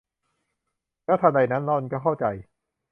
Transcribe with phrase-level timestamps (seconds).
[1.05, 2.25] แล้วทันใดนั้นหล่อนก็เข้าใจ